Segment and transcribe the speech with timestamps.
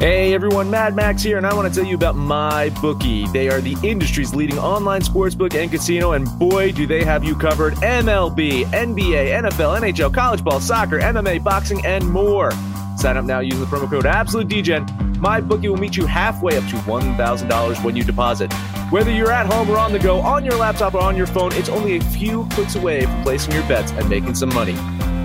[0.00, 3.28] Hey everyone, Mad Max here, and I want to tell you about my bookie.
[3.28, 7.36] They are the industry's leading online sportsbook and casino, and boy, do they have you
[7.36, 7.74] covered.
[7.74, 12.50] MLB, NBA, NFL, NHL, college ball, soccer, MMA, boxing, and more.
[12.96, 15.18] Sign up now using the promo code AbsoluteDGen.
[15.18, 18.52] My bookie will meet you halfway up to $1,000 when you deposit.
[18.90, 21.52] Whether you're at home or on the go, on your laptop or on your phone,
[21.52, 24.74] it's only a few clicks away from placing your bets and making some money.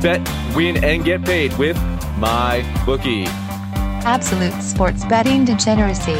[0.01, 0.21] Bet,
[0.55, 1.77] win, and get paid with
[2.19, 3.25] my bookie.
[4.07, 6.13] Absolute sports betting degeneracy.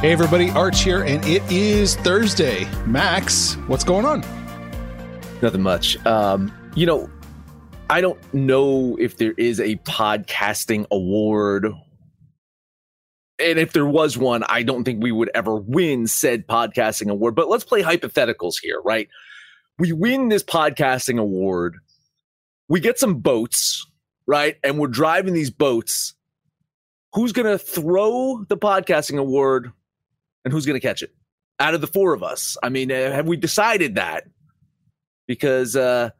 [0.00, 2.64] Hey everybody, Arch here, and it is Thursday.
[2.86, 4.22] Max, what's going on?
[5.42, 6.02] Nothing much.
[6.06, 7.10] Um, you know,
[7.90, 11.66] I don't know if there is a podcasting award.
[13.38, 17.34] And if there was one, I don't think we would ever win said podcasting award.
[17.34, 19.10] But let's play hypotheticals here, right?
[19.78, 21.76] We win this podcasting award.
[22.70, 23.86] We get some boats,
[24.26, 24.56] right?
[24.64, 26.13] And we're driving these boats
[27.14, 29.72] who's going to throw the podcasting award
[30.44, 31.14] and who's going to catch it
[31.60, 32.56] out of the four of us?
[32.62, 34.24] I mean, uh, have we decided that?
[35.26, 36.10] Because, uh,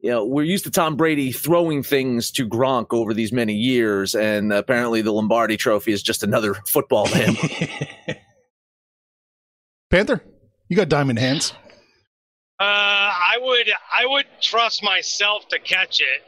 [0.00, 4.14] you know, we're used to Tom Brady throwing things to Gronk over these many years,
[4.14, 8.16] and apparently the Lombardi Trophy is just another football to him.
[9.90, 10.22] Panther,
[10.68, 11.52] you got diamond hands.
[12.58, 16.22] Uh, I would I would trust myself to catch it,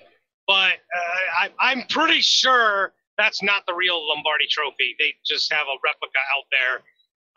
[0.46, 4.94] but uh, I, I'm pretty sure that's not the real Lombardi Trophy.
[4.98, 6.82] They just have a replica out there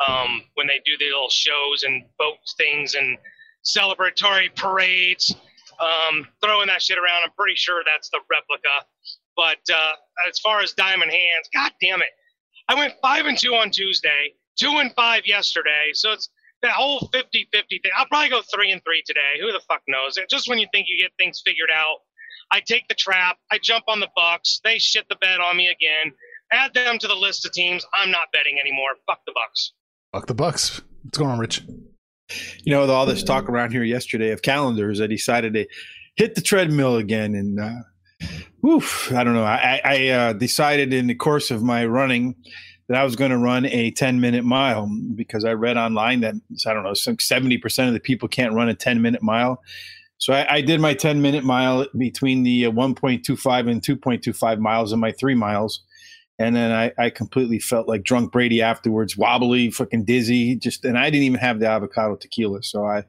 [0.07, 3.17] um, when they do the little shows and boat things and
[3.65, 5.36] celebratory parades,
[5.80, 7.23] um, throwing that shit around.
[7.23, 8.86] I'm pretty sure that's the replica.
[9.36, 9.93] But uh,
[10.30, 12.09] as far as diamond hands, god damn it,
[12.70, 15.91] I went five and two on Tuesday, two and five yesterday.
[15.93, 16.30] So it's
[16.61, 17.91] that whole 50-50 thing.
[17.97, 19.39] I'll probably go three and three today.
[19.39, 20.17] Who the fuck knows?
[20.30, 21.97] Just when you think you get things figured out,
[22.52, 23.37] I take the trap.
[23.52, 24.59] I jump on the Bucks.
[24.64, 26.14] They shit the bed on me again.
[26.52, 27.86] Add them to the list of teams.
[27.93, 28.89] I'm not betting anymore.
[29.08, 29.73] Fuck the Bucks.
[30.11, 30.81] Fuck the Bucks.
[31.03, 31.64] What's going on, Rich?
[32.64, 35.67] You know, with all this talk around here yesterday of calendars, I decided to
[36.15, 39.43] hit the treadmill again, and uh, oof, I don't know.
[39.43, 42.36] I, I uh, decided in the course of my running
[42.87, 46.36] that I was going to run a 10 minute mile because I read online that
[46.65, 49.61] I don't know, some 70% of the people can't run a 10 minute mile.
[50.21, 54.92] So I, I, did my 10 minute mile between the uh, 1.25 and 2.25 miles
[54.92, 55.83] and my three miles.
[56.37, 60.55] And then I, I, completely felt like drunk Brady afterwards, wobbly, fucking dizzy.
[60.55, 62.61] Just and I didn't even have the avocado tequila.
[62.61, 63.04] So I,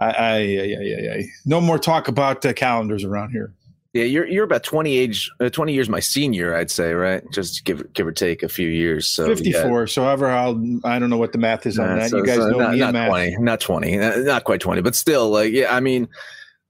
[0.00, 1.22] I, I yeah, yeah.
[1.44, 3.54] No more talk about uh, calendars around here.
[3.92, 7.24] Yeah, you're you're about twenty age, uh, twenty years my senior, I'd say, right?
[7.32, 9.08] Just give give or take a few years.
[9.08, 9.88] So fifty four.
[9.88, 12.10] So however, I'll I don't know what the math is on that.
[12.10, 13.08] So, you guys so know not, me not math.
[13.08, 16.08] twenty, not twenty, not quite twenty, but still, like yeah, I mean,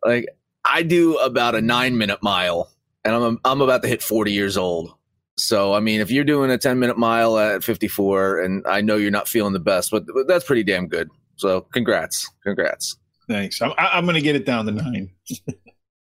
[0.02, 0.28] like
[0.64, 2.70] I do about a nine minute mile,
[3.04, 4.94] and I'm I'm about to hit forty years old.
[5.36, 8.80] So I mean, if you're doing a ten minute mile at fifty four, and I
[8.80, 11.10] know you're not feeling the best, but, but that's pretty damn good.
[11.36, 12.96] So congrats, congrats.
[13.28, 13.60] Thanks.
[13.60, 15.10] I'm I'm gonna get it down to nine.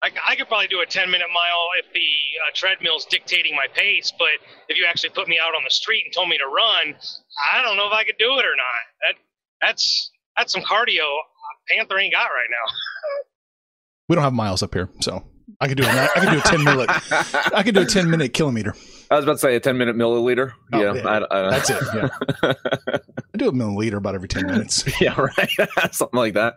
[0.03, 3.67] I, I, could probably do a 10 minute mile if the uh, treadmill's dictating my
[3.75, 4.29] pace, but
[4.69, 6.95] if you actually put me out on the street and told me to run,
[7.53, 8.83] I don't know if I could do it or not.
[9.03, 9.15] That
[9.61, 11.05] that's that's some cardio
[11.69, 12.73] Panther ain't got right now.
[14.09, 15.23] we don't have miles up here, so
[15.61, 16.91] I could do a I could do a 10 minute
[17.55, 18.75] I could do a 10 minute kilometer.
[19.11, 20.53] I was about to say a 10 minute milliliter.
[20.73, 21.09] Oh, yeah, yeah.
[21.09, 21.83] I, I, that's it.
[21.95, 22.09] Yeah.
[23.35, 24.85] I do a milliliter about every 10 minutes.
[25.01, 25.93] yeah, right.
[25.93, 26.55] Something like that.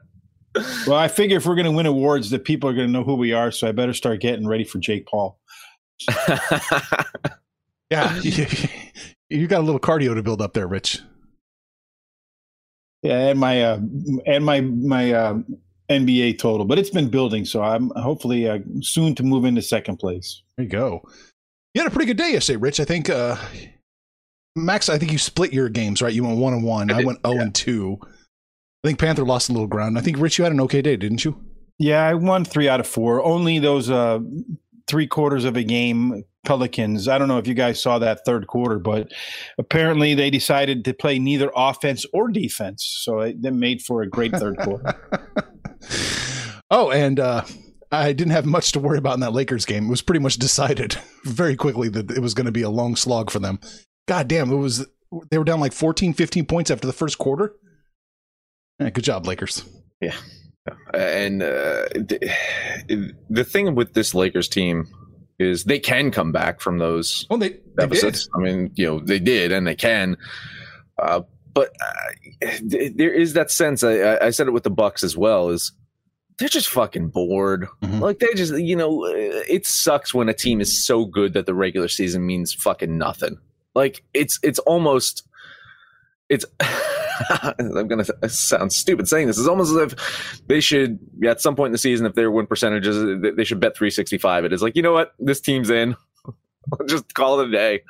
[0.55, 3.03] Well, I figure if we're going to win awards, that people are going to know
[3.03, 3.51] who we are.
[3.51, 5.39] So I better start getting ready for Jake Paul.
[7.89, 8.45] yeah, you,
[9.29, 10.99] you, got a little cardio to build up there, Rich.
[13.01, 13.79] Yeah, and my uh,
[14.25, 15.39] and my my uh,
[15.89, 19.97] NBA total, but it's been building, so I'm hopefully uh, soon to move into second
[19.97, 20.41] place.
[20.57, 21.01] There you go.
[21.73, 22.79] You had a pretty good day yesterday, Rich.
[22.79, 23.35] I think uh,
[24.55, 24.89] Max.
[24.89, 26.13] I think you split your games, right?
[26.13, 26.91] You went one and one.
[26.91, 27.41] I, I went zero oh yeah.
[27.41, 27.99] and two.
[28.83, 29.97] I think Panther lost a little ground.
[29.97, 31.41] I think Rich, you had an okay day, didn't you?
[31.79, 33.23] Yeah, I won three out of four.
[33.23, 34.19] Only those uh,
[34.87, 37.07] three quarters of a game Pelicans.
[37.07, 39.11] I don't know if you guys saw that third quarter, but
[39.57, 42.83] apparently they decided to play neither offense or defense.
[43.03, 44.93] So it, they made for a great third quarter.
[46.69, 47.45] oh, and uh,
[47.91, 49.85] I didn't have much to worry about in that Lakers game.
[49.85, 52.97] It was pretty much decided very quickly that it was going to be a long
[52.97, 53.59] slog for them.
[54.07, 54.85] God damn, it was
[55.29, 57.55] they were down like 14, 15 points after the first quarter.
[58.79, 59.63] Yeah, good job, Lakers.
[60.01, 60.15] Yeah.
[60.93, 64.87] And uh, the, the thing with this Lakers team
[65.39, 68.17] is they can come back from those Well, they, they did.
[68.35, 70.15] I mean, you know, they did and they can.
[71.01, 71.21] Uh,
[71.53, 73.83] but uh, there is that sense.
[73.83, 75.49] I, I- said it with the Bucks as well.
[75.49, 75.71] Is
[76.39, 77.67] they're just fucking bored.
[77.83, 77.99] Mhm.
[77.99, 79.11] Like they just, you know, uh,
[79.47, 83.37] it sucks when a team is so good that the regular season means fucking nothing.
[83.75, 85.27] Like it's it's almost
[86.29, 86.45] it's.
[87.59, 89.37] I'm gonna sound stupid saying this.
[89.37, 92.47] It's almost as if they should at some point in the season, if their win
[92.47, 94.45] percentages, they- they should bet 365.
[94.45, 95.95] It is like you know what, this team's in.
[96.87, 97.81] Just call it a day.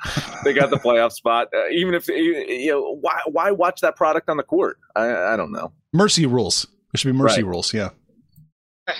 [0.44, 1.48] They got the playoff spot.
[1.54, 4.78] Uh, even if you know why why watch that product on the court?
[4.96, 5.72] I, I don't know.
[5.92, 6.66] Mercy rules.
[6.92, 7.48] There should be mercy Right.
[7.50, 7.72] rules.
[7.72, 7.90] Yeah.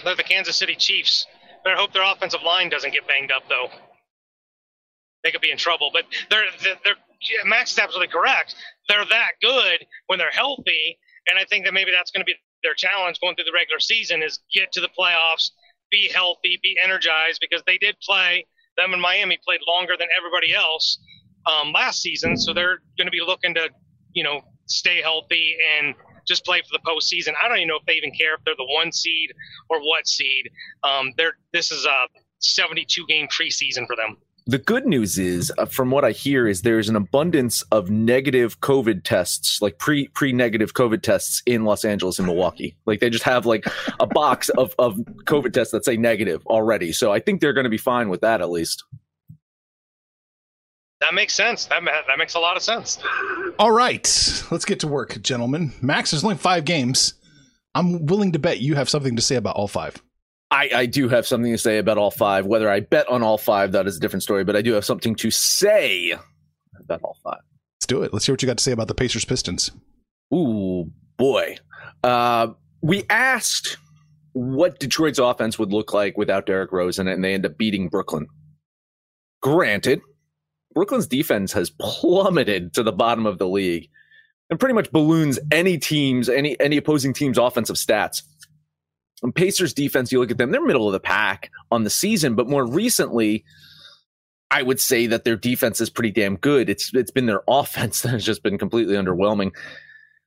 [0.05, 1.27] They're the Kansas City Chiefs.
[1.65, 3.69] Better hope their offensive line doesn't get banged up, though.
[5.23, 5.91] They could be in trouble.
[5.93, 7.14] But they're, they're, they're yeah,
[7.45, 8.55] Max is absolutely correct.
[8.89, 10.99] They're that good when they're healthy,
[11.29, 13.79] and I think that maybe that's going to be their challenge going through the regular
[13.79, 15.51] season is get to the playoffs,
[15.91, 18.47] be healthy, be energized because they did play.
[18.77, 20.99] Them in Miami played longer than everybody else
[21.47, 23.69] um, last season, so they're going to be looking to,
[24.13, 25.95] you know, stay healthy and
[26.27, 27.35] just play for the postseason.
[27.43, 29.31] I don't even know if they even care if they're the one seed
[29.69, 30.49] or what seed.
[30.83, 32.07] Um, they're this is a
[32.41, 34.17] 72 game preseason for them.
[34.47, 38.61] The good news is, uh, from what I hear, is there's an abundance of negative
[38.61, 42.77] COVID tests, like pre pre negative COVID tests in Los Angeles and Milwaukee.
[42.85, 43.65] Like they just have like
[44.01, 46.93] a box of of COVID tests that say negative already.
[46.93, 48.85] So I think they're going to be fine with that at least.
[51.01, 51.65] That makes sense.
[51.67, 52.99] That that makes a lot of sense.
[53.59, 54.05] All right.
[54.51, 55.73] Let's get to work, gentlemen.
[55.81, 57.15] Max, there's only five games.
[57.75, 60.03] I'm willing to bet you have something to say about all five.
[60.51, 62.47] I, I do have something to say about all five.
[62.47, 64.45] Whether I bet on all five, that is a different story.
[64.45, 66.15] But I do have something to say
[66.79, 67.41] about all five.
[67.77, 68.13] Let's do it.
[68.13, 69.71] Let's hear what you got to say about the Pacers Pistons.
[70.33, 71.57] Ooh, boy.
[72.03, 72.49] Uh,
[72.83, 73.79] we asked
[74.33, 77.57] what Detroit's offense would look like without Derrick Rose in it, and they end up
[77.57, 78.27] beating Brooklyn.
[79.43, 80.01] Granted,
[80.75, 83.89] Brooklyn's defense has plummeted to the bottom of the league
[84.51, 88.23] and pretty much balloons any teams, any any opposing team's offensive stats.
[89.23, 92.35] And Pacers defense, you look at them, they're middle of the pack on the season,
[92.35, 93.45] but more recently,
[94.51, 96.69] I would say that their defense is pretty damn good.
[96.69, 99.53] It's it's been their offense that has just been completely underwhelming.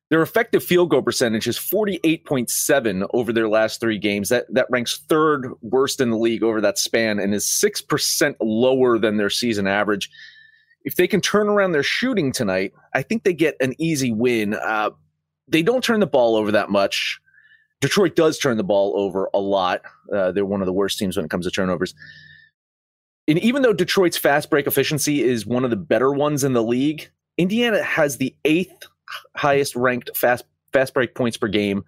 [0.10, 4.30] Their effective field goal percentage is 48.7 over their last three games.
[4.30, 8.98] That that ranks third worst in the league over that span and is 6% lower
[8.98, 10.10] than their season average.
[10.86, 14.54] If they can turn around their shooting tonight, I think they get an easy win.
[14.54, 14.92] Uh,
[15.50, 17.19] they don't turn the ball over that much.
[17.81, 19.81] Detroit does turn the ball over a lot.
[20.12, 21.94] Uh, they're one of the worst teams when it comes to turnovers.
[23.27, 26.63] And even though Detroit's fast break efficiency is one of the better ones in the
[26.63, 28.88] league, Indiana has the eighth
[29.35, 31.83] highest ranked fast fast break points per game.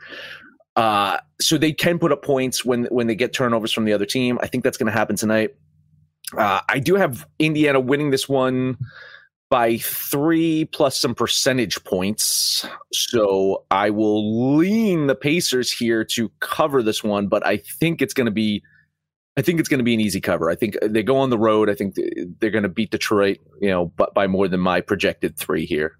[0.76, 4.06] Uh, so they can put up points when when they get turnovers from the other
[4.06, 4.38] team.
[4.42, 5.56] I think that's going to happen tonight.
[6.38, 8.78] Uh, I do have Indiana winning this one
[9.50, 12.66] by three plus some percentage points.
[12.94, 18.14] So I will lean the Pacers here to cover this one, but I think it's
[18.14, 18.64] going to be.
[19.38, 20.50] I think it's going to be an easy cover.
[20.50, 21.70] I think they go on the road.
[21.70, 21.96] I think
[22.40, 25.98] they're going to beat Detroit, you know, but by more than my projected three here.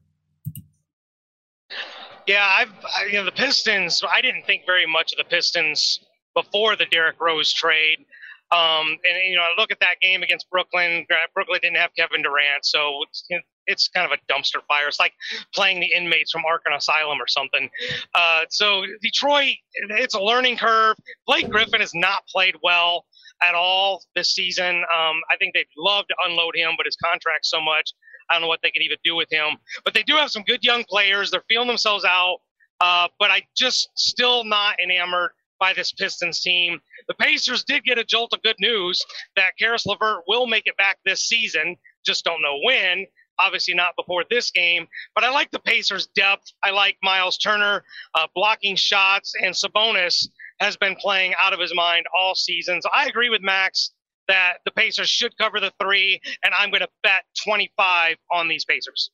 [2.28, 4.04] Yeah, I've I, you know the Pistons.
[4.12, 6.00] I didn't think very much of the Pistons
[6.36, 8.06] before the Derrick Rose trade.
[8.52, 11.06] Um, and you know, I look at that game against Brooklyn.
[11.34, 13.28] Brooklyn didn't have Kevin Durant, so it's,
[13.68, 14.88] it's kind of a dumpster fire.
[14.88, 15.14] It's like
[15.54, 17.70] playing the inmates from Arkham Asylum or something.
[18.16, 20.98] Uh, so Detroit, it's a learning curve.
[21.28, 23.06] Blake Griffin has not played well
[23.42, 24.78] at all this season.
[24.78, 27.94] Um, I think they'd love to unload him, but his contract's so much.
[28.30, 29.58] I don't know what they could even do with him.
[29.84, 31.32] But they do have some good young players.
[31.32, 32.40] They're feeling themselves out.
[32.82, 36.80] Uh, but I just still not enamored by this Pistons team.
[37.10, 39.02] The Pacers did get a jolt of good news
[39.36, 41.76] that Caris LeVert will make it back this season.
[42.06, 43.06] Just don't know when.
[43.40, 44.88] Obviously not before this game.
[45.16, 46.44] But I like the Pacers' depth.
[46.62, 50.28] I like Miles Turner uh, blocking shots, and Sabonis
[50.60, 52.80] has been playing out of his mind all season.
[52.82, 53.92] So I agree with Max
[54.28, 58.66] that the Pacers should cover the three, and I'm going to bet 25 on these
[58.66, 59.10] Pacers.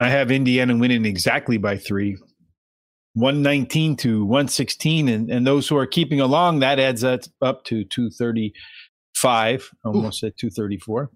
[0.00, 2.16] I have Indiana winning exactly by three.
[3.14, 7.84] 119 to 116 and, and those who are keeping along that adds up, up to
[7.84, 10.28] 235 almost Ooh.
[10.28, 11.10] at 234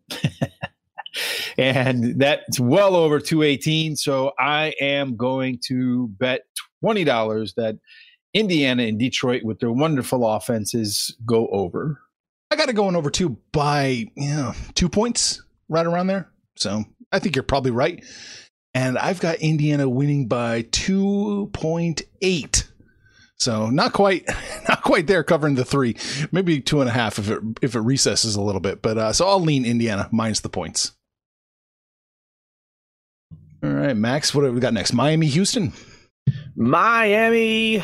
[1.58, 6.42] and that's well over 218 so i am going to bet
[6.84, 7.78] $20 that
[8.34, 11.98] indiana and detroit with their wonderful offenses go over
[12.50, 16.30] I got it going over two by yeah two points right around there.
[16.56, 18.04] So I think you're probably right.
[18.76, 22.64] And I've got Indiana winning by 2.8.
[23.38, 24.28] So not quite,
[24.68, 25.96] not quite there covering the three,
[26.30, 28.82] maybe two and a half if it if it recesses a little bit.
[28.82, 30.92] But uh, so I'll lean Indiana minus the points.
[33.62, 34.92] All right, Max, what have we got next?
[34.92, 35.72] Miami, Houston.
[36.54, 37.82] Miami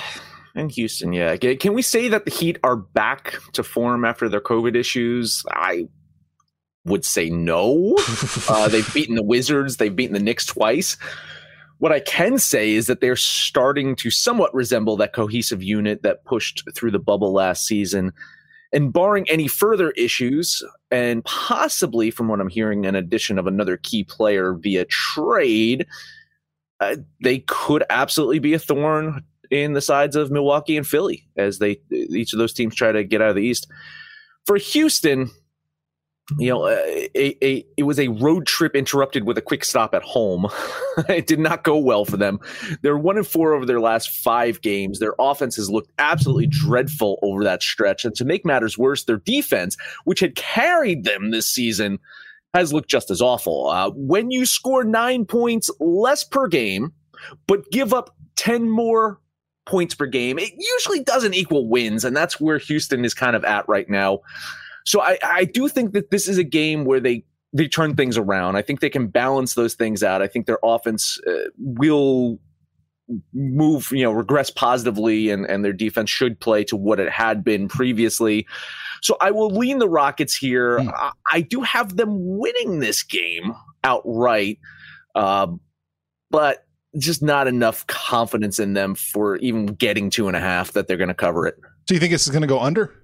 [0.55, 1.15] and Houston.
[1.15, 5.43] Yeah, can we say that the Heat are back to form after their COVID issues?
[5.49, 5.89] I
[6.85, 7.97] would say no.
[8.49, 9.77] uh, they've beaten the Wizards.
[9.77, 10.97] They've beaten the Knicks twice.
[11.79, 16.25] What I can say is that they're starting to somewhat resemble that cohesive unit that
[16.25, 18.13] pushed through the bubble last season.
[18.73, 23.77] And barring any further issues, and possibly from what I'm hearing, an addition of another
[23.77, 25.87] key player via trade,
[26.81, 31.59] uh, they could absolutely be a thorn in the sides of Milwaukee and Philly as
[31.59, 33.69] they each of those teams try to get out of the East.
[34.47, 35.31] For Houston,
[36.39, 40.03] you know, a, a, it was a road trip interrupted with a quick stop at
[40.03, 40.47] home.
[41.09, 42.39] it did not go well for them.
[42.83, 44.99] They're one and four over their last five games.
[44.99, 48.05] Their offense has looked absolutely dreadful over that stretch.
[48.05, 51.99] And to make matters worse, their defense, which had carried them this season,
[52.55, 53.69] has looked just as awful.
[53.69, 56.93] Uh, when you score nine points less per game,
[57.47, 59.21] but give up 10 more
[59.65, 62.05] points per game, it usually doesn't equal wins.
[62.05, 64.21] And that's where Houston is kind of at right now.
[64.85, 68.17] So I, I do think that this is a game where they they turn things
[68.17, 68.57] around.
[68.57, 70.23] I think they can balance those things out.
[70.23, 72.39] I think their offense uh, will
[73.35, 77.45] move, you know, regress positively, and and their defense should play to what it had
[77.45, 78.47] been previously.
[79.03, 80.79] So I will lean the Rockets here.
[80.79, 80.93] Mm.
[80.95, 84.61] I, I, do have them winning this game outright,
[85.17, 85.49] uh,
[86.31, 86.65] but
[86.99, 90.97] just not enough confidence in them for even getting two and a half that they're
[90.97, 91.57] going to cover it.
[91.89, 93.02] So you think this is going to go under?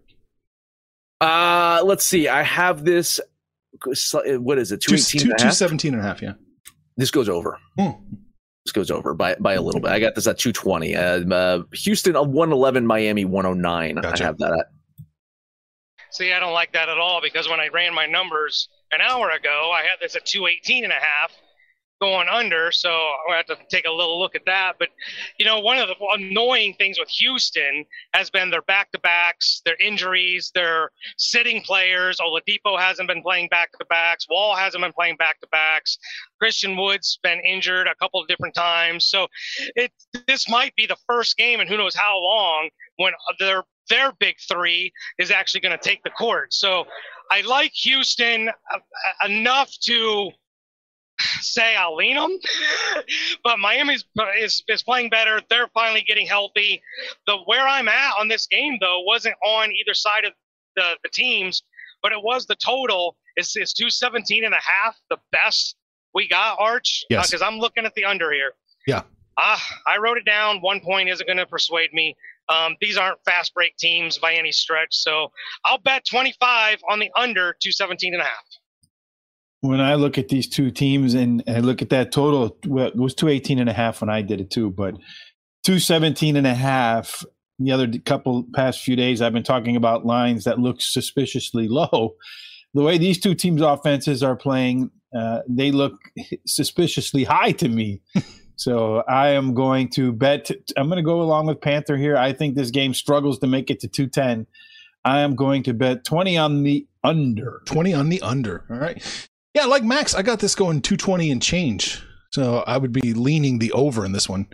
[1.20, 2.28] Uh, let's see.
[2.28, 3.20] I have this.
[3.84, 4.80] What is it?
[4.80, 6.22] 218 two, two, 217 and a half.
[6.22, 6.32] Yeah.
[6.96, 7.58] This goes over.
[7.78, 7.90] Hmm.
[8.64, 9.90] This goes over by, by a little bit.
[9.90, 10.94] I got this at 220.
[10.94, 13.94] Uh, uh, Houston 111, Miami 109.
[13.94, 14.22] Gotcha.
[14.22, 14.66] I have that at.
[16.10, 19.30] See, I don't like that at all because when I ran my numbers an hour
[19.30, 21.32] ago, I had this at 218 and a half
[22.00, 22.70] going under.
[22.72, 24.74] So I have to take a little look at that.
[24.78, 24.88] But,
[25.38, 29.62] you know, one of the annoying things with Houston has been their back to backs,
[29.64, 32.18] their injuries, their sitting players.
[32.18, 34.26] Oladipo hasn't been playing back to backs.
[34.28, 35.98] Wall hasn't been playing back to backs.
[36.38, 39.06] Christian Wood's been injured a couple of different times.
[39.06, 39.26] So
[39.74, 39.92] it
[40.26, 44.36] this might be the first game, and who knows how long, when their their big
[44.48, 46.52] three is actually going to take the court.
[46.52, 46.86] So
[47.30, 50.30] I like Houston uh, enough to
[51.40, 52.38] say I'll lean them,
[53.44, 55.40] but Miami is, is playing better.
[55.50, 56.82] They're finally getting healthy.
[57.26, 60.32] The where I'm at on this game though wasn't on either side of
[60.76, 61.62] the, the teams,
[62.02, 63.16] but it was the total.
[63.36, 65.76] It's, it's 217 and a half, the best
[66.14, 67.04] we got, Arch.
[67.10, 67.28] Yes.
[67.28, 68.52] Because uh, I'm looking at the under here.
[68.86, 69.02] Yeah.
[69.38, 70.60] Ah, I wrote it down.
[70.60, 72.16] One point isn't going to persuade me.
[72.48, 74.94] Um, these aren't fast break teams by any stretch.
[74.96, 75.30] So
[75.64, 78.57] I'll bet 25 on the under 217 and a half
[79.60, 82.96] when I look at these two teams and I look at that total, well, it
[82.96, 84.94] was 218 and a half when I did it too, but
[85.64, 87.24] 217 and a half.
[87.60, 92.14] The other couple past few days, I've been talking about lines that look suspiciously low.
[92.74, 95.94] The way these two teams' offenses are playing, uh, they look
[96.46, 98.00] suspiciously high to me.
[98.56, 100.52] so I am going to bet.
[100.76, 102.16] I'm going to go along with Panther here.
[102.16, 104.46] I think this game struggles to make it to 210.
[105.04, 107.62] I am going to bet 20 on the under.
[107.64, 108.64] 20 on the under.
[108.70, 109.02] All right.
[109.58, 112.00] Yeah, like Max, I got this going 220 and change.
[112.32, 114.46] So I would be leaning the over in this one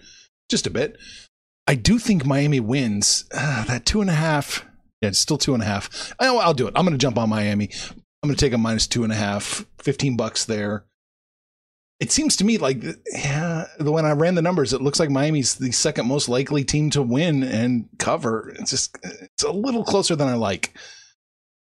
[0.49, 0.96] just a bit.
[1.66, 3.26] I do think Miami wins.
[3.30, 4.64] Uh, that two and a half.
[5.02, 6.14] Yeah, it's still two and a half.
[6.18, 6.73] I'll do it.
[6.75, 7.68] I'm going to jump on Miami.
[7.90, 10.87] I'm going to take a minus two and a half, 15 bucks there.
[12.00, 12.82] It seems to me like
[13.12, 16.64] yeah, the when I ran the numbers, it looks like Miami's the second most likely
[16.64, 18.54] team to win and cover.
[18.58, 20.73] It's just it's a little closer than I like.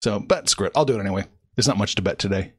[0.02, 0.74] So, bet screw it.
[0.78, 1.26] I'll do it anyway.
[1.58, 2.54] There's not much to bet today.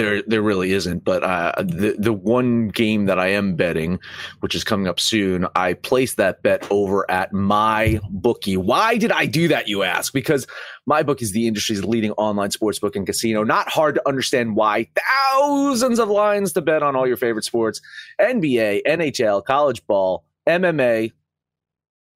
[0.00, 1.04] There, there really isn't.
[1.04, 3.98] But uh, the the one game that I am betting,
[4.38, 8.56] which is coming up soon, I placed that bet over at my bookie.
[8.56, 9.68] Why did I do that?
[9.68, 10.14] You ask?
[10.14, 10.46] Because
[10.86, 13.44] my book is the industry's leading online sports book and casino.
[13.44, 14.88] Not hard to understand why.
[15.34, 17.82] Thousands of lines to bet on all your favorite sports:
[18.18, 21.12] NBA, NHL, college ball, MMA,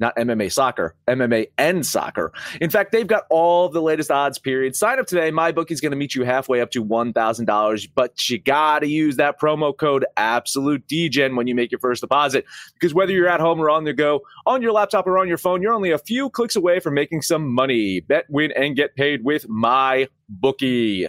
[0.01, 2.33] not MMA soccer, MMA and soccer.
[2.61, 4.75] In fact, they've got all the latest odds period.
[4.75, 5.31] Sign up today.
[5.31, 9.17] My bookie's going to meet you halfway up to $1,000, but you got to use
[9.17, 12.45] that promo code Absolute DGen when you make your first deposit.
[12.75, 15.39] Because whether you're at home or on the go, on your laptop or on your
[15.39, 18.01] phone, you're only a few clicks away from making some money.
[18.01, 21.09] Bet, win, and get paid with my bookie.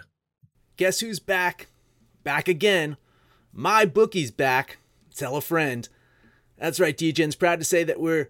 [0.77, 1.67] Guess who's back?
[2.23, 2.97] Back again
[3.53, 4.77] My bookie's back.
[5.15, 5.87] Tell a friend.
[6.57, 8.29] That's right, DJ's proud to say that we're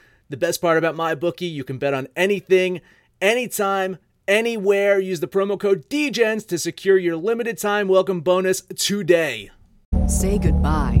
[0.31, 2.79] The best part about my bookie, you can bet on anything,
[3.21, 3.97] anytime,
[4.29, 4.97] anywhere.
[4.97, 9.51] Use the promo code DEGENS to secure your limited time welcome bonus today.
[10.07, 11.00] Say goodbye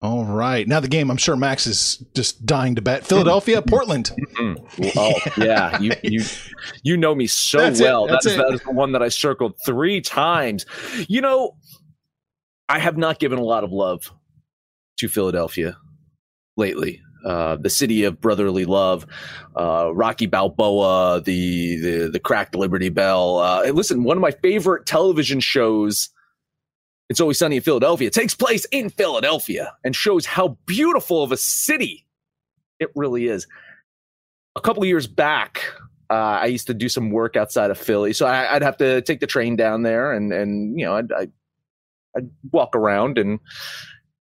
[0.00, 0.66] All right.
[0.68, 3.04] Now the game, I'm sure Max is just dying to bet.
[3.04, 4.12] Philadelphia, Portland.
[4.38, 4.86] Mm-hmm.
[4.96, 6.22] Oh yeah, you you
[6.84, 8.06] you know me so That's well.
[8.06, 10.66] That's that, is, that is the one that I circled three times.
[11.08, 11.56] You know,
[12.68, 14.12] I have not given a lot of love
[14.98, 15.76] to Philadelphia
[16.56, 17.02] lately.
[17.24, 19.04] Uh, the city of brotherly love,
[19.56, 23.38] uh, Rocky Balboa, the the the cracked Liberty Bell.
[23.38, 26.10] Uh, listen, one of my favorite television shows.
[27.08, 28.08] It's always sunny in Philadelphia.
[28.08, 32.06] It takes place in Philadelphia and shows how beautiful of a city
[32.78, 33.46] it really is.
[34.56, 35.62] A couple years back,
[36.10, 39.02] uh, I used to do some work outside of Philly, so I, I'd have to
[39.02, 41.32] take the train down there, and and you know, I'd, I'd
[42.16, 43.38] I'd walk around and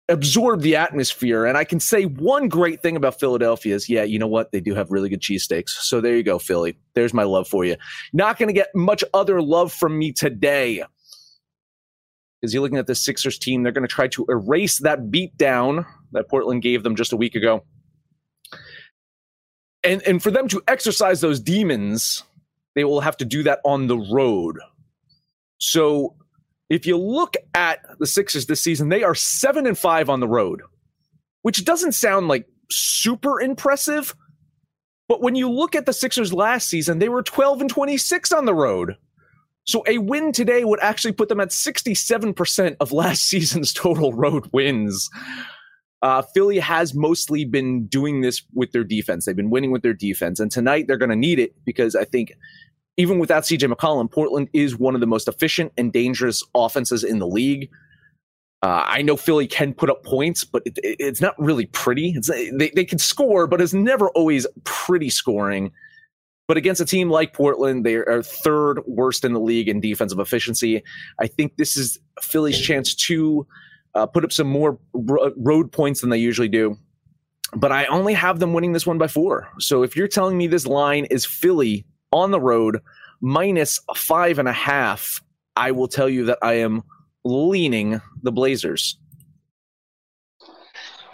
[0.09, 1.45] absorb the atmosphere.
[1.45, 4.51] And I can say one great thing about Philadelphia is, yeah, you know what?
[4.51, 5.69] They do have really good cheesesteaks.
[5.69, 6.77] So there you go, Philly.
[6.93, 7.75] There's my love for you.
[8.13, 10.83] Not going to get much other love from me today.
[12.39, 15.85] Because you're looking at the Sixers team, they're going to try to erase that beatdown
[16.11, 17.63] that Portland gave them just a week ago.
[19.83, 22.23] And and for them to exercise those demons,
[22.75, 24.59] they will have to do that on the road.
[25.59, 26.15] So
[26.69, 30.27] if you look at the Sixers this season, they are seven and five on the
[30.27, 30.61] road,
[31.41, 34.15] which doesn't sound like super impressive.
[35.07, 38.45] But when you look at the Sixers last season, they were 12 and 26 on
[38.45, 38.97] the road.
[39.67, 44.49] So a win today would actually put them at 67% of last season's total road
[44.53, 45.09] wins.
[46.01, 49.25] Uh, Philly has mostly been doing this with their defense.
[49.25, 50.39] They've been winning with their defense.
[50.39, 52.33] And tonight they're going to need it because I think
[52.97, 57.19] even without CJ McCollum, Portland is one of the most efficient and dangerous offenses in
[57.19, 57.69] the league.
[58.63, 62.11] Uh, I know Philly can put up points, but it, it- it's not really pretty.
[62.15, 65.71] It's, they, they can score, but it's never always pretty scoring.
[66.47, 70.19] But against a team like Portland, they are third worst in the league in defensive
[70.19, 70.81] efficiency.
[71.19, 73.45] I think this is Philly's chance to
[73.95, 76.77] uh, put up some more road points than they usually do.
[77.53, 79.49] But I only have them winning this one by four.
[79.59, 82.79] So if you're telling me this line is Philly on the road
[83.21, 85.21] minus five and a half,
[85.55, 86.83] I will tell you that I am
[87.23, 88.97] leaning the Blazers.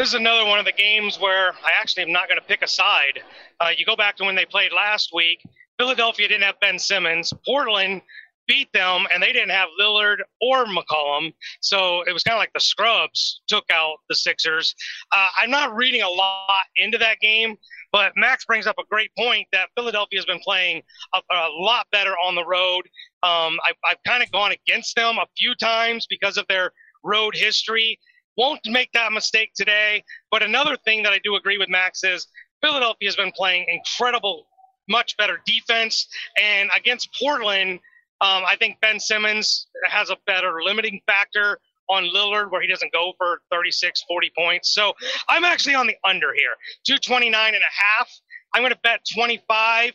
[0.04, 2.62] This is another one of the games where I actually am not going to pick
[2.62, 3.22] a side.
[3.62, 5.42] Uh, you go back to when they played last week.
[5.80, 7.32] Philadelphia didn't have Ben Simmons.
[7.46, 8.02] Portland
[8.46, 11.32] beat them, and they didn't have Lillard or McCollum.
[11.62, 14.76] So it was kind of like the scrubs took out the Sixers.
[15.14, 17.56] Uh, I'm not reading a lot into that game,
[17.94, 20.82] but Max brings up a great point that Philadelphia has been playing
[21.14, 22.82] a, a lot better on the road.
[23.24, 26.74] Um, I, I've kind of gone against them a few times because of their
[27.06, 27.98] road history.
[28.38, 30.04] Won't make that mistake today.
[30.32, 32.28] But another thing that I do agree with Max is
[32.62, 34.48] Philadelphia has been playing incredible,
[34.90, 36.08] much better defense.
[36.42, 37.80] And against Portland,
[38.22, 42.94] um, I think Ben Simmons has a better limiting factor on Lillard where he doesn't
[42.94, 44.74] go for 36, 40 points.
[44.74, 44.94] So
[45.28, 48.10] I'm actually on the under here, 229 and a half.
[48.54, 49.94] I'm going to bet 25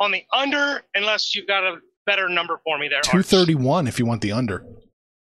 [0.00, 2.98] on the under unless you've got a better number for me there.
[2.98, 3.10] Arch.
[3.10, 4.64] 231 if you want the under.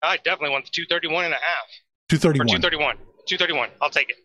[0.02, 1.68] I definitely want the 231 and a half.
[2.12, 2.48] Or 231.
[2.62, 2.96] 231.
[3.28, 3.70] 231.
[3.82, 4.16] I'll take it.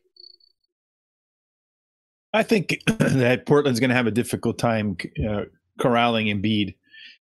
[2.32, 5.42] I think that Portland's going to have a difficult time uh,
[5.80, 6.74] corralling Embiid.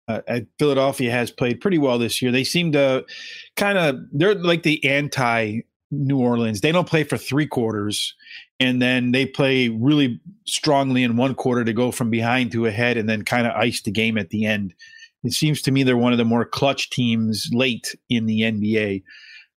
[0.07, 0.21] Uh,
[0.59, 2.31] Philadelphia has played pretty well this year.
[2.31, 3.05] They seem to
[3.55, 6.61] kind of they're like the anti New Orleans.
[6.61, 8.13] They don't play for three quarters,
[8.59, 12.97] and then they play really strongly in one quarter to go from behind to ahead,
[12.97, 14.75] and then kind of ice the game at the end.
[15.23, 19.01] It seems to me they're one of the more clutch teams late in the NBA.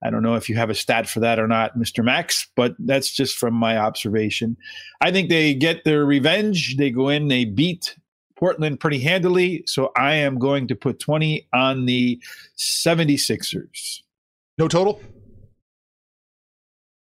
[0.03, 2.05] I don't know if you have a stat for that or not, Mr.
[2.05, 4.57] Max, but that's just from my observation.
[5.01, 6.77] I think they get their revenge.
[6.77, 7.97] They go in, they beat
[8.37, 9.65] Portland pretty handily.
[9.67, 12.23] So I am going to put 20 on the
[12.57, 14.03] 76ers.
[14.57, 15.01] No total?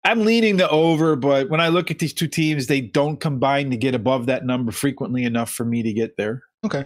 [0.03, 3.69] I'm leaning the over, but when I look at these two teams, they don't combine
[3.69, 6.43] to get above that number frequently enough for me to get there.
[6.65, 6.85] Okay.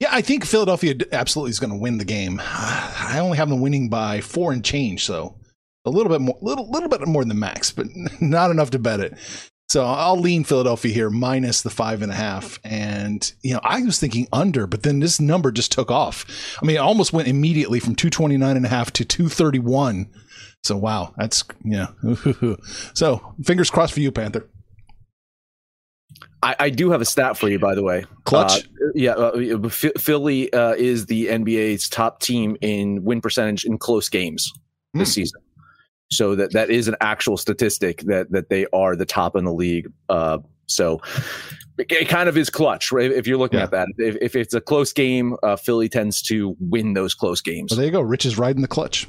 [0.00, 2.40] Yeah, I think Philadelphia absolutely is going to win the game.
[2.44, 5.36] I only have them winning by four and change, so
[5.84, 7.86] a little bit more, little little bit more than max, but
[8.20, 9.18] not enough to bet it.
[9.68, 12.58] So I'll lean Philadelphia here minus the five and a half.
[12.64, 16.24] And, you know, I was thinking under, but then this number just took off.
[16.62, 20.08] I mean, it almost went immediately from 229 and a half to 231.
[20.64, 21.88] So, wow, that's, yeah.
[22.94, 24.48] so fingers crossed for you, Panther.
[26.42, 28.04] I, I, do have a stat for you, by the way.
[28.24, 28.64] Clutch.
[28.64, 34.08] Uh, yeah, uh, Philly uh, is the NBA's top team in win percentage in close
[34.08, 34.52] games
[34.94, 35.14] this mm.
[35.14, 35.40] season.
[36.10, 39.52] So that that is an actual statistic that that they are the top in the
[39.52, 39.92] league.
[40.08, 41.00] Uh, so
[41.78, 43.10] it kind of is clutch, right?
[43.10, 43.64] If you're looking yeah.
[43.64, 47.40] at that, if, if, it's a close game, uh, Philly tends to win those close
[47.40, 47.70] games.
[47.70, 48.00] Well, there you go.
[48.00, 49.06] Rich is riding the clutch.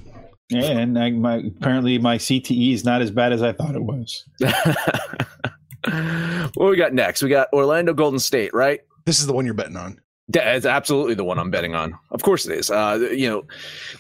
[0.50, 3.84] Yeah, and I, my apparently my CTE is not as bad as I thought it
[3.84, 4.26] was.
[6.56, 7.22] what we got next?
[7.24, 8.82] We got Orlando Golden State, right?
[9.06, 10.00] This is the one you're betting on.
[10.32, 11.98] It's absolutely the one I'm betting on.
[12.12, 12.70] Of course it is.
[12.70, 13.44] Uh, you know,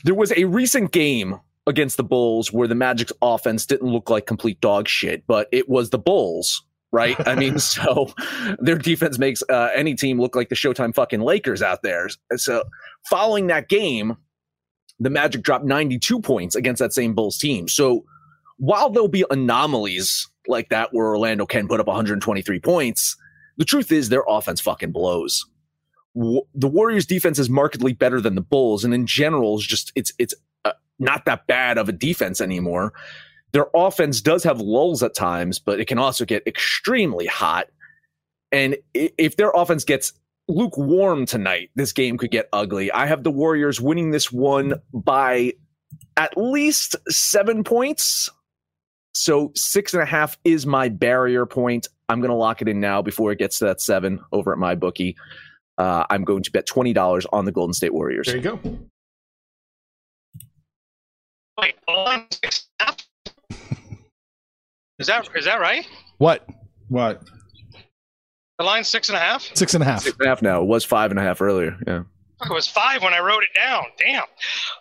[0.03, 4.25] there was a recent game against the Bulls where the Magic's offense didn't look like
[4.25, 7.15] complete dog shit, but it was the Bulls, right?
[7.27, 8.13] I mean, so
[8.59, 12.09] their defense makes uh, any team look like the Showtime fucking Lakers out there.
[12.35, 12.63] So
[13.09, 14.17] following that game,
[14.99, 17.67] the Magic dropped 92 points against that same Bulls team.
[17.67, 18.03] So
[18.59, 23.17] while there'll be anomalies like that where Orlando can put up 123 points,
[23.57, 25.45] the truth is their offense fucking blows.
[26.15, 30.13] the Warriors defense is markedly better than the Bulls and in general is just it's
[30.19, 30.33] it's
[30.65, 32.93] uh, not that bad of a defense anymore.
[33.53, 37.67] Their offense does have lulls at times, but it can also get extremely hot.
[38.51, 40.13] And if their offense gets
[40.47, 42.91] lukewarm tonight, this game could get ugly.
[42.91, 45.53] I have the Warriors winning this one by
[46.17, 48.29] at least seven points.
[49.13, 51.87] So six and a half is my barrier point.
[52.07, 54.57] I'm going to lock it in now before it gets to that seven over at
[54.57, 55.15] my bookie.
[55.77, 58.27] Uh, I'm going to bet twenty dollars on the Golden State Warriors.
[58.27, 58.59] There you go.
[61.59, 61.75] Wait,
[64.99, 65.87] is that is that right?
[66.17, 66.47] What?
[66.89, 67.21] What?
[68.57, 69.49] The line six and a half.
[69.55, 70.03] Six and a half.
[70.03, 70.61] Six and a half now.
[70.61, 71.77] It was five and a half earlier.
[71.87, 72.03] Yeah.
[72.43, 73.85] It was five when I wrote it down.
[73.97, 74.23] Damn.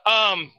[0.06, 0.52] Um,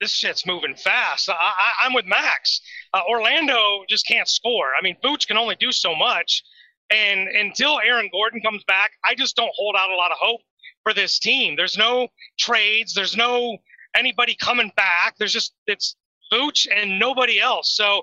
[0.00, 1.28] this shit's moving fast.
[1.28, 2.60] I, am with Max.
[2.94, 4.68] Uh, Orlando just can't score.
[4.78, 6.44] I mean, Vooch can only do so much.
[6.90, 10.40] And until Aaron Gordon comes back, I just don't hold out a lot of hope
[10.84, 11.56] for this team.
[11.56, 12.94] There's no trades.
[12.94, 13.58] There's no
[13.96, 15.16] anybody coming back.
[15.18, 15.96] There's just it's
[16.32, 17.76] Vooch and nobody else.
[17.76, 18.02] So,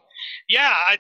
[0.49, 0.97] yeah, I,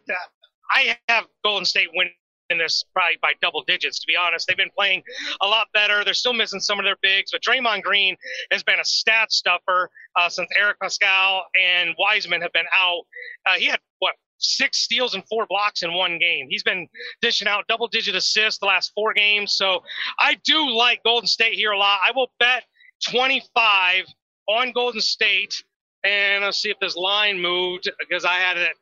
[0.69, 2.13] I have Golden State winning
[2.51, 3.99] in this probably by double digits.
[3.99, 5.03] To be honest, they've been playing
[5.41, 6.03] a lot better.
[6.03, 8.15] They're still missing some of their bigs, but Draymond Green
[8.51, 13.03] has been a stat stuffer uh, since Eric Paschall and Wiseman have been out.
[13.47, 16.47] Uh, he had what six steals and four blocks in one game.
[16.49, 16.87] He's been
[17.21, 19.53] dishing out double digit assists the last four games.
[19.53, 19.83] So
[20.19, 21.99] I do like Golden State here a lot.
[22.05, 22.63] I will bet
[23.09, 24.05] 25
[24.49, 25.63] on Golden State.
[26.03, 28.75] And let's see if this line moved because I had it at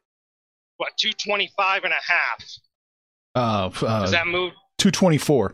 [0.77, 2.43] what 225 and a half.
[3.39, 4.51] Uh, uh, Does that move?
[4.79, 5.49] 224.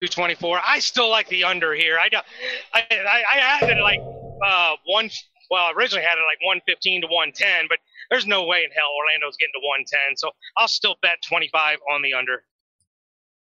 [0.00, 0.60] 224.
[0.66, 1.98] I still like the under here.
[1.98, 2.10] I,
[2.74, 4.00] I, I had it like
[4.44, 5.08] uh, one.
[5.50, 7.78] Well, originally had it like 115 to 110, but
[8.10, 10.16] there's no way in hell Orlando's getting to 110.
[10.16, 12.42] So I'll still bet 25 on the under.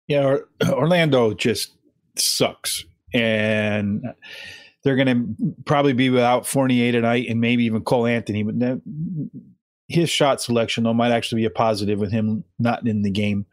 [0.07, 0.37] Yeah,
[0.69, 1.73] Orlando just
[2.17, 4.05] sucks, and
[4.85, 8.45] they're going to probably be without Fournier tonight, and maybe even Cole Anthony.
[8.45, 8.81] But
[9.89, 13.47] his shot selection though might actually be a positive with him not in the game.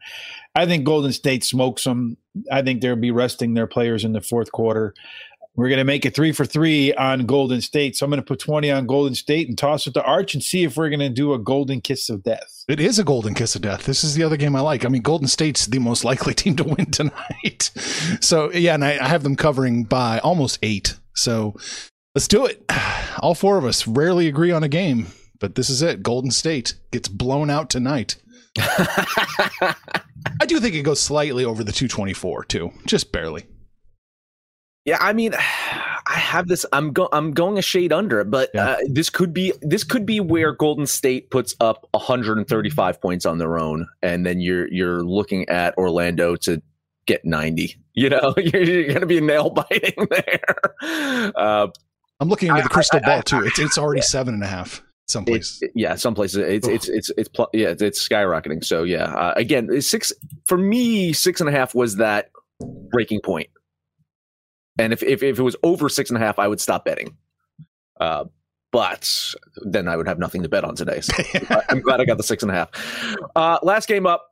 [0.54, 2.16] I think Golden State smokes them.
[2.50, 4.94] I think they'll be resting their players in the fourth quarter.
[5.54, 7.96] We're going to make it three for three on Golden State.
[7.96, 10.42] So I'm going to put 20 on Golden State and toss it to Arch and
[10.42, 12.64] see if we're going to do a golden kiss of death.
[12.68, 13.86] It is a golden kiss of death.
[13.86, 14.84] This is the other game I like.
[14.84, 17.70] I mean, Golden State's the most likely team to win tonight.
[18.20, 20.96] So, yeah, and I, I have them covering by almost eight.
[21.14, 21.54] So
[22.14, 22.62] let's do it.
[23.18, 25.06] All four of us rarely agree on a game
[25.40, 26.02] but this is it.
[26.02, 28.16] Golden State gets blown out tonight.
[28.58, 33.44] I do think it goes slightly over the 224 too, just barely.
[34.84, 35.34] Yeah, I mean,
[36.08, 36.64] I have this.
[36.72, 37.08] I'm go.
[37.12, 38.64] I'm going a shade under, but Yeah.
[38.70, 39.52] uh, this could be.
[39.60, 44.40] This could be where Golden State puts up 135 points on their own, and then
[44.40, 46.62] you're you're looking at Orlando to
[47.06, 47.74] get 90.
[47.94, 51.32] You know, you're, you're going to be nail biting there.
[51.34, 51.68] Uh,
[52.20, 53.42] I'm looking into the crystal I- I- ball too.
[53.44, 55.58] It's it's already seven and a half someplace.
[55.62, 58.64] It's, yeah, some places it's it's it's it's pl- yeah it's, it's skyrocketing.
[58.64, 60.12] So yeah, uh, again, six
[60.46, 61.12] for me.
[61.12, 62.30] Six and a half was that
[62.90, 63.48] breaking point,
[64.78, 67.16] and if if, if it was over six and a half, I would stop betting.
[68.00, 68.24] Uh,
[68.72, 71.00] but then I would have nothing to bet on today.
[71.00, 71.14] So
[71.70, 73.16] I'm glad I got the six and a half.
[73.34, 74.28] Uh, last game up.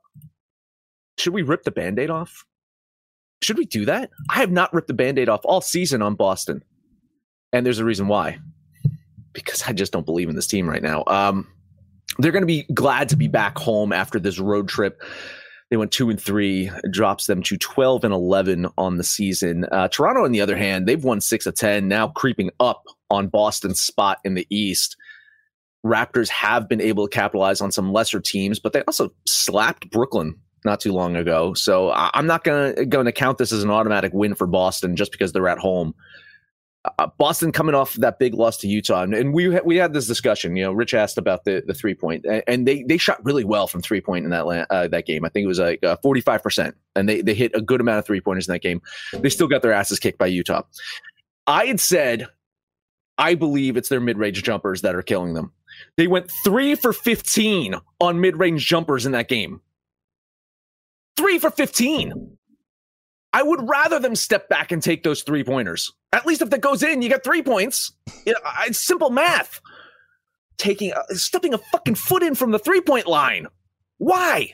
[1.17, 2.45] Should we rip the band-aid off?
[3.41, 4.11] Should we do that?
[4.29, 6.63] I have not ripped the band-aid off all season on Boston.
[7.53, 8.37] And there's a reason why
[9.35, 11.03] because I just don't believe in this team right now.
[11.05, 11.47] Um,
[12.17, 15.01] they're going to be glad to be back home after this road trip.
[15.69, 19.65] They went two and three, drops them to 12 and 11 on the season.
[19.71, 23.27] Uh, Toronto, on the other hand, they've won six of 10, now creeping up on
[23.27, 24.95] Boston's spot in the East.
[25.85, 30.35] Raptors have been able to capitalize on some lesser teams, but they also slapped Brooklyn
[30.63, 31.53] not too long ago.
[31.53, 35.11] So I'm not to going to count this as an automatic win for Boston just
[35.11, 35.93] because they're at home
[36.99, 40.07] uh, Boston coming off that big loss to Utah, and, we ha- we had this
[40.07, 40.55] discussion.
[40.55, 43.43] You know, Rich asked about the the three point, and, and they they shot really
[43.43, 45.25] well from three point in that la- uh, that game.
[45.25, 47.99] I think it was like forty five percent, and they they hit a good amount
[47.99, 48.81] of three pointers in that game.
[49.13, 50.63] They still got their asses kicked by Utah.
[51.47, 52.27] I had said,
[53.17, 55.51] I believe it's their mid range jumpers that are killing them.
[55.97, 59.61] They went three for fifteen on mid range jumpers in that game.
[61.17, 62.34] Three for fifteen.
[63.35, 65.91] I would rather them step back and take those three pointers.
[66.13, 67.91] At least if that goes in, you got three points.
[68.25, 69.59] It's simple math.
[70.57, 73.47] Taking uh, stepping a fucking foot in from the three point line.
[73.97, 74.53] Why?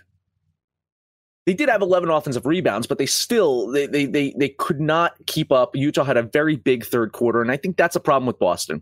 [1.45, 5.13] They did have 11 offensive rebounds, but they still they, they they they could not
[5.27, 5.75] keep up.
[5.75, 8.81] Utah had a very big third quarter, and I think that's a problem with Boston.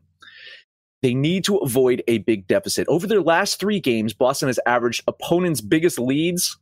[1.01, 2.87] They need to avoid a big deficit.
[2.87, 6.57] Over their last three games, Boston has averaged opponents' biggest leads,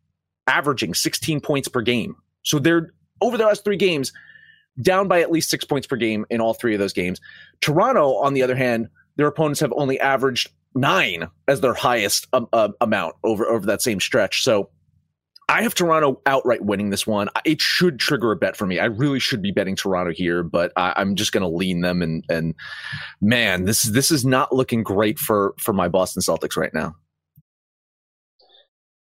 [0.47, 2.15] averaging 16 points per game.
[2.41, 4.11] So they're over the last three games,
[4.81, 7.19] down by at least six points per game in all three of those games.
[7.61, 12.47] Toronto, on the other hand, their opponents have only averaged nine as their highest um,
[12.53, 14.43] uh, amount over over that same stretch.
[14.43, 14.69] So
[15.49, 17.29] I have Toronto outright winning this one.
[17.45, 18.79] It should trigger a bet for me.
[18.79, 22.01] I really should be betting Toronto here, but I, I'm just going to lean them.
[22.01, 22.53] And and
[23.21, 26.95] man, this this is not looking great for for my Boston Celtics right now.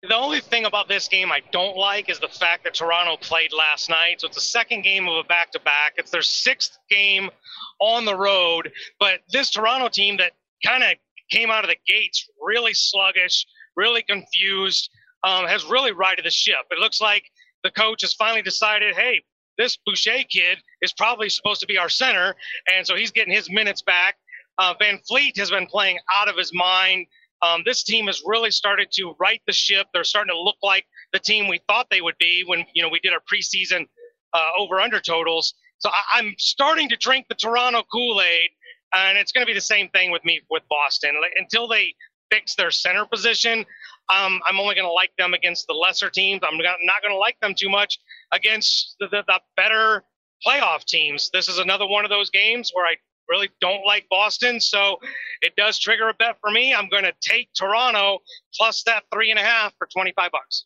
[0.07, 3.51] The only thing about this game I don't like is the fact that Toronto played
[3.51, 4.21] last night.
[4.21, 5.93] So it's the second game of a back to back.
[5.97, 7.29] It's their sixth game
[7.79, 8.71] on the road.
[8.99, 10.91] But this Toronto team that kind of
[11.31, 14.89] came out of the gates really sluggish, really confused,
[15.23, 16.65] um, has really righted the ship.
[16.69, 17.23] It looks like
[17.63, 19.23] the coach has finally decided hey,
[19.57, 22.35] this Boucher kid is probably supposed to be our center.
[22.71, 24.17] And so he's getting his minutes back.
[24.57, 27.07] Uh, VanVleet has been playing out of his mind.
[27.45, 29.87] Um, this team has really started to right the ship.
[29.93, 32.89] They're starting to look like the team we thought they would be when you know
[32.89, 33.87] we did our preseason
[34.33, 35.53] uh, over under totals.
[35.79, 38.49] So I, I'm starting to drink the Toronto Kool Aid,
[38.93, 41.93] and it's going to be the same thing with me with Boston Like, until they
[42.31, 43.65] fix their center position.
[44.13, 46.41] Um, I'm only going to like them against the lesser teams.
[46.43, 47.99] I'm not, not going to like them too much
[48.31, 50.03] against the, the, the better
[50.45, 51.29] playoff teams.
[51.33, 52.95] This is another one of those games where I
[53.29, 54.59] really don't like Boston.
[54.59, 54.97] So
[55.41, 56.73] it does trigger a bet for me.
[56.73, 58.19] I'm going to take Toronto
[58.55, 60.65] plus that three and a half for 25 bucks.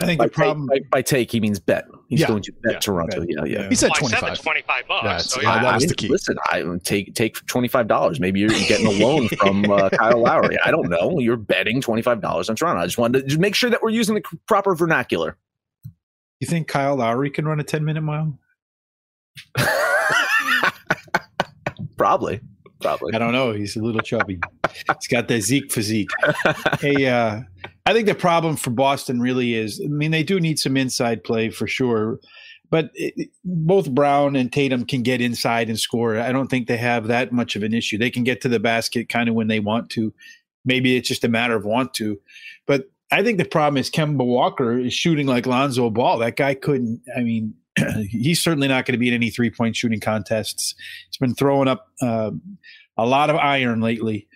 [0.00, 0.68] I think By the problem.
[0.72, 1.84] take, by, by take, he means bet.
[2.08, 2.26] He's Yeah.
[2.26, 2.78] going to bet Yeah.
[2.80, 3.20] Toronto.
[3.20, 3.28] Bet.
[3.30, 3.60] Yeah, yeah.
[3.62, 3.68] Yeah.
[3.68, 4.42] He said Well, I said the 25.
[4.42, 5.02] 25 bucks.
[5.04, 5.62] That's- so yeah, yeah.
[5.62, 6.08] that was I- the key.
[6.08, 8.18] Listen, I take take twenty five dollars.
[8.18, 10.58] Maybe you're getting a loan from uh, Kyle Lowry.
[10.64, 11.20] I don't know.
[11.20, 12.82] You're betting twenty five dollars on Toronto.
[12.82, 15.36] I just wanted to just make sure that we're using the proper vernacular.
[16.40, 18.36] You think Kyle Lowry can run a 10 minute mile?
[21.96, 22.40] probably,
[22.80, 23.14] probably.
[23.14, 23.52] I don't know.
[23.52, 24.40] He's a little chubby.
[24.74, 26.10] He's got that Zeke physique.
[26.80, 27.40] hey, uh,
[27.86, 29.80] I think the problem for Boston really is.
[29.82, 32.18] I mean, they do need some inside play for sure,
[32.70, 36.18] but it, both Brown and Tatum can get inside and score.
[36.18, 37.98] I don't think they have that much of an issue.
[37.98, 40.12] They can get to the basket kind of when they want to.
[40.64, 42.18] Maybe it's just a matter of want to,
[42.66, 46.18] but I think the problem is Kemba Walker is shooting like Lonzo Ball.
[46.18, 47.02] That guy couldn't.
[47.16, 47.54] I mean,
[48.08, 50.74] he's certainly not going to be in any three point shooting contests.
[51.08, 52.30] He's been throwing up uh,
[52.96, 54.28] a lot of iron lately.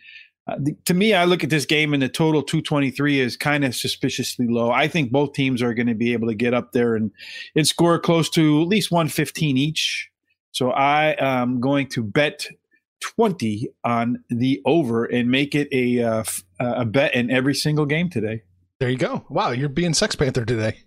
[0.48, 3.74] Uh, to me, I look at this game and the total 223 is kind of
[3.74, 4.70] suspiciously low.
[4.70, 7.10] I think both teams are going to be able to get up there and,
[7.54, 10.08] and score close to at least 115 each.
[10.52, 12.48] So I am going to bet
[13.00, 16.24] 20 on the over and make it a uh,
[16.58, 18.42] a bet in every single game today.
[18.80, 19.24] There you go.
[19.28, 20.78] Wow, you're being Sex Panther today.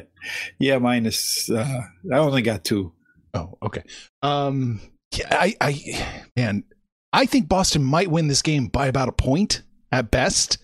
[0.58, 1.48] Yeah, minus.
[1.48, 1.82] Uh,
[2.12, 2.92] I only got two.
[3.32, 3.82] Oh, okay.
[4.22, 4.80] Um,
[5.16, 6.64] yeah, I, I, man,
[7.12, 10.58] I think Boston might win this game by about a point at best.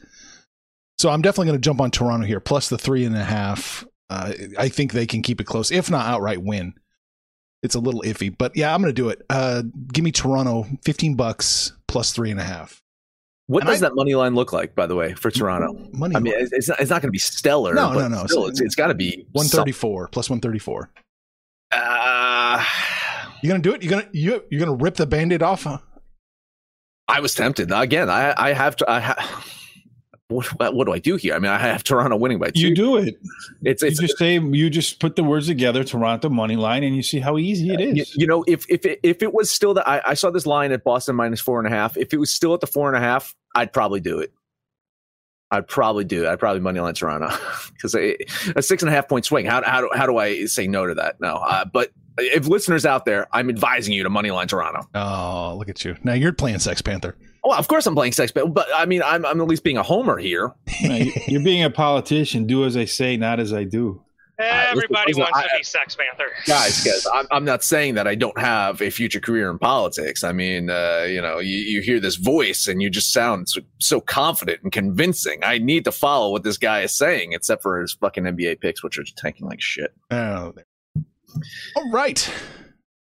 [0.98, 3.84] So I'm definitely going to jump on Toronto here, plus the three and a half.
[4.10, 6.74] Uh, I think they can keep it close, if not outright win.
[7.62, 9.22] It's a little iffy, but yeah, I'm going to do it.
[9.30, 12.81] Uh, give me Toronto, 15 bucks plus three and a half.
[13.48, 15.88] What And does I- that money line look like, by the way, for Toronto?
[15.92, 17.74] Money I mean, it's it's not, it's not going to be stellar.
[17.74, 18.26] No, but no, no.
[18.26, 20.90] Still, it's, it's got to be 134 plus 134.
[21.72, 22.64] some- Uh,
[23.42, 23.82] You gonna do it?
[23.82, 25.64] You gonna you you gonna rip the band-aid off?
[25.64, 25.78] Huh?
[27.08, 28.08] I was tempted again.
[28.08, 28.90] I I have to.
[28.90, 29.44] I ha-
[30.32, 31.34] what, what what do I do here?
[31.34, 32.68] I mean, I have Toronto winning by two.
[32.68, 33.20] You do it.
[33.62, 36.96] It's You it's just say you just put the words together, Toronto money line, and
[36.96, 37.96] you see how easy it is.
[37.96, 40.46] You, you know, if if it, if it was still that I, I saw this
[40.46, 41.96] line at Boston minus four and a half.
[41.96, 44.32] If it was still at the four and a half, I'd probably do it.
[45.52, 46.28] I'd probably do it.
[46.28, 47.28] I'd probably money line Toronto
[47.74, 48.16] because a
[48.62, 49.46] six and a half point swing.
[49.46, 51.20] How how do how do I say no to that?
[51.20, 54.86] No, uh, but if listeners out there, I'm advising you to moneyline Toronto.
[54.94, 55.96] Oh, look at you!
[56.02, 57.16] Now you're playing Sex Panther.
[57.44, 59.76] Well, of course I'm playing sex, but but I mean I'm I'm at least being
[59.76, 60.52] a homer here.
[60.80, 62.46] You- You're being a politician.
[62.46, 64.02] Do as I say, not as I do.
[64.38, 66.30] Everybody listen, wants I- to be Sex Panther.
[66.46, 70.24] guys, guys, I'm, I'm not saying that I don't have a future career in politics.
[70.24, 73.60] I mean, uh, you know, you, you hear this voice and you just sound so,
[73.78, 75.40] so confident and convincing.
[75.44, 78.82] I need to follow what this guy is saying, except for his fucking NBA picks,
[78.82, 79.94] which are tanking like shit.
[80.10, 80.64] Oh, there.
[81.76, 82.30] All right.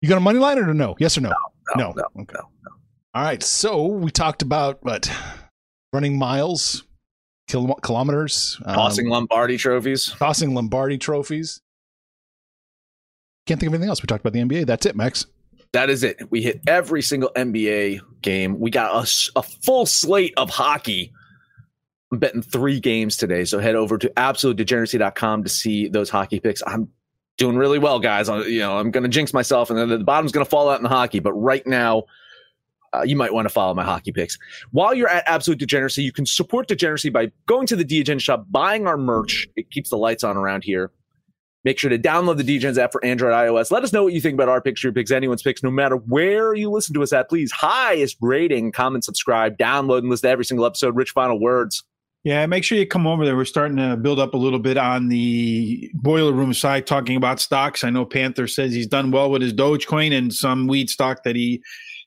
[0.02, 0.96] You got a money line or no?
[1.00, 1.30] Yes or no?
[1.30, 1.36] No,
[1.76, 1.92] No.
[1.96, 2.34] no, Okay.
[2.36, 2.72] no, no.
[3.16, 3.42] All right.
[3.42, 5.10] So we talked about what
[5.94, 6.84] running miles,
[7.48, 10.08] kil- kilometers, um, Tossing Lombardi trophies.
[10.18, 11.62] tossing Lombardi trophies.
[13.46, 14.02] Can't think of anything else.
[14.02, 14.66] We talked about the NBA.
[14.66, 15.26] That's it, Max.
[15.74, 16.30] That is it.
[16.32, 18.60] We hit every single NBA game.
[18.60, 21.12] We got a full slate of hockey.
[22.12, 23.44] I'm betting three games today.
[23.44, 26.62] So head over to absolutedegeneracy.com to see those hockey picks.
[26.68, 26.90] I'm
[27.38, 28.30] doing really well, guys.
[28.30, 30.70] I, you know, I'm going to jinx myself and then the bottom's going to fall
[30.70, 31.20] out in the hockey.
[31.20, 32.04] But right now,
[32.94, 34.38] uh, you might want to follow my hockey picks.
[34.72, 38.46] While you're at Absolute Degeneracy, you can support Degeneracy by going to the Degen shop,
[38.52, 39.48] buying our merch.
[39.56, 40.92] It keeps the lights on around here.
[41.64, 43.72] Make sure to download the DEGENS app for Android, iOS.
[43.72, 45.96] Let us know what you think about our picks, your picks, anyone's picks, no matter
[45.96, 47.30] where you listen to us at.
[47.30, 50.94] Please, highest rating, comment, subscribe, download, and listen to every single episode.
[50.96, 51.86] Rich, final words.
[52.24, 53.36] Yeah, make sure you come over there.
[53.36, 57.42] We're starting to build up a little bit on the boiler room side, talking about
[57.42, 57.84] stocks.
[57.84, 61.36] I know Panther says he's done well with his Dogecoin and some weed stock that
[61.36, 61.62] he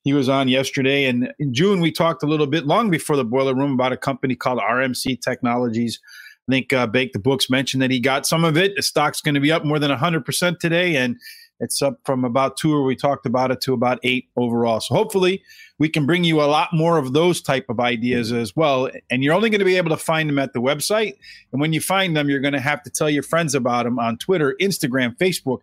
[0.04, 1.04] he was on yesterday.
[1.04, 3.96] And in June, we talked a little bit long before the boiler room about a
[3.96, 6.00] company called RMC Technologies.
[6.48, 8.76] I think uh, Bake the Books mentioned that he got some of it.
[8.76, 11.18] The stock's going to be up more than 100% today, and
[11.60, 14.80] it's up from about two, or we talked about it, to about eight overall.
[14.80, 15.42] So hopefully,
[15.78, 18.90] we can bring you a lot more of those type of ideas as well.
[19.10, 21.16] And you're only going to be able to find them at the website.
[21.52, 23.98] And when you find them, you're going to have to tell your friends about them
[23.98, 25.60] on Twitter, Instagram, Facebook,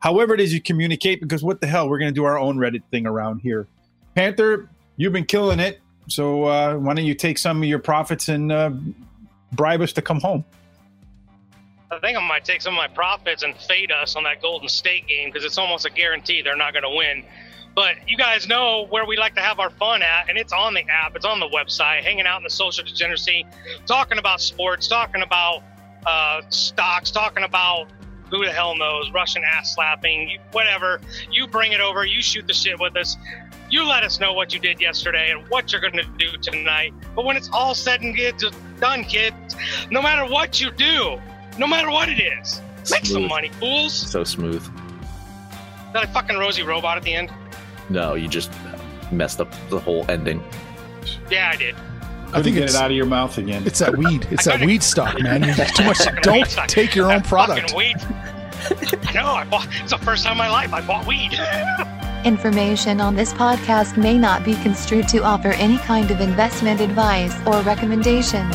[0.00, 1.20] however it is you communicate.
[1.20, 3.66] Because what the hell, we're going to do our own Reddit thing around here.
[4.14, 5.80] Panther, you've been killing it.
[6.08, 8.70] So uh, why don't you take some of your profits and uh,
[9.52, 10.44] bribe us to come home?
[11.90, 14.68] I think I might take some of my profits and fade us on that Golden
[14.68, 17.24] State game because it's almost a guarantee they're not going to win.
[17.74, 20.74] But you guys know where we like to have our fun at, and it's on
[20.74, 23.46] the app, it's on the website, hanging out in the social degeneracy,
[23.86, 25.62] talking about sports, talking about
[26.04, 27.86] uh, stocks, talking about
[28.30, 31.00] who the hell knows, Russian ass slapping, whatever.
[31.30, 33.16] You bring it over, you shoot the shit with us.
[33.70, 36.92] You let us know what you did yesterday and what you're going to do tonight.
[37.14, 38.14] But when it's all said and
[38.78, 39.56] done, kids,
[39.90, 41.18] no matter what you do,
[41.58, 43.92] no matter what it is, make some money, fools.
[43.92, 44.62] So smooth.
[45.92, 47.30] That a fucking rosy robot at the end?
[47.88, 48.50] No, you just
[49.10, 50.42] messed up the whole ending.
[51.30, 51.74] Yeah, I did.
[51.74, 51.80] I
[52.32, 53.62] Couldn't think get it's it out of your mouth again.
[53.66, 54.26] it's that weed.
[54.30, 55.42] It's that weed stock, man.
[55.44, 55.98] You're too much.
[56.22, 57.70] Don't take your own product.
[57.70, 57.96] Fucking weed.
[59.08, 59.26] I know.
[59.32, 59.66] I bought.
[59.82, 61.32] It's the first time in my life I bought weed.
[62.26, 67.34] Information on this podcast may not be construed to offer any kind of investment advice
[67.46, 68.54] or recommendations.